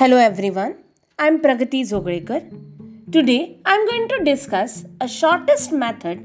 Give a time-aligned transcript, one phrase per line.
[0.00, 0.74] Hello everyone,
[1.18, 2.42] I am Pragati Zogrekar.
[3.10, 6.20] Today I am going to discuss a shortest method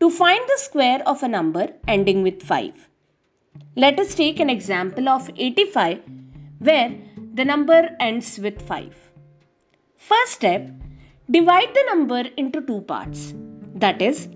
[0.00, 2.88] to find the square of a number ending with 5.
[3.76, 6.00] Let us take an example of 85
[6.58, 6.90] where
[7.34, 8.96] the number ends with 5.
[9.96, 10.68] First step,
[11.30, 13.32] divide the number into two parts.
[13.76, 14.26] That is,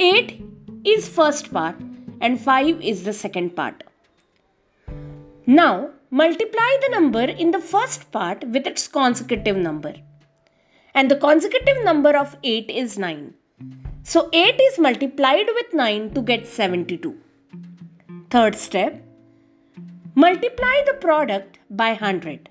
[0.00, 0.42] 8
[0.84, 1.76] is first part
[2.22, 3.84] and 5 is the second part.
[5.46, 9.92] Now multiply the number in the first part with its consecutive number.
[10.94, 13.34] And the consecutive number of 8 is 9.
[14.04, 17.18] So 8 is multiplied with 9 to get 72.
[18.30, 19.02] Third step,
[20.14, 22.48] multiply the product by 100.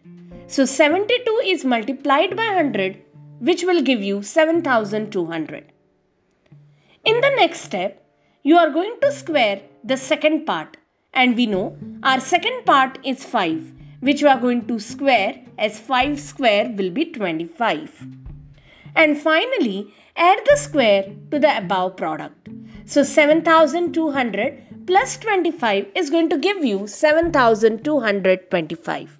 [0.47, 3.01] So 72 is multiplied by 100
[3.39, 5.71] which will give you 7200.
[7.05, 8.05] In the next step,
[8.43, 10.75] you are going to square the second part
[11.13, 13.73] and we know our second part is 5
[14.07, 18.05] which we are going to square as 5 square will be 25.
[18.95, 22.49] And finally add the square to the above product.
[22.85, 29.17] So 7200 plus 25 is going to give you 7225.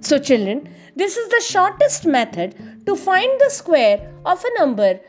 [0.00, 2.54] So children, this is the shortest method
[2.86, 5.00] to find the square of a number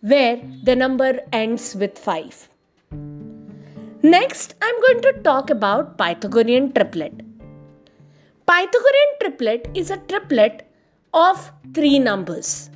[0.00, 2.49] where the number ends with 5.
[4.02, 7.12] Next, I'm going to talk about Pythagorean triplet.
[8.46, 10.66] Pythagorean triplet is a triplet
[11.12, 12.70] of three numbers,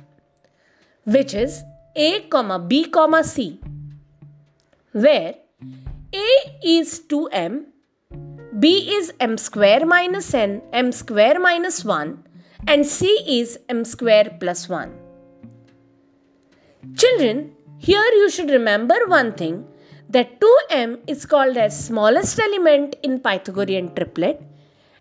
[1.05, 1.63] which is
[1.95, 2.19] a,
[2.67, 2.91] b,
[3.23, 3.59] c,
[4.91, 5.33] where
[6.13, 6.27] a
[6.63, 7.63] is 2m,
[8.59, 12.23] b is m square minus n, m square minus 1,
[12.67, 14.93] and c is m square plus 1.
[16.95, 19.65] Children, here you should remember one thing
[20.15, 24.41] that 2m is called as smallest element in Pythagorean triplet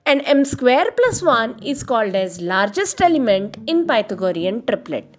[0.07, 5.17] and m square plus 1 is called as largest element in Pythagorean triplet.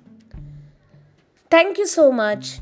[1.50, 2.59] Thank you so much.